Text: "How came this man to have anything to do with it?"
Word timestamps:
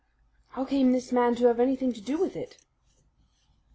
"How 0.53 0.65
came 0.65 0.93
this 0.93 1.11
man 1.11 1.35
to 1.35 1.45
have 1.45 1.59
anything 1.59 1.93
to 1.93 2.01
do 2.01 2.17
with 2.17 2.35
it?" 2.35 2.57